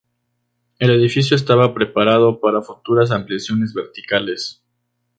[0.79, 4.63] El edificio estaba preparado para futuras ampliaciones verticales.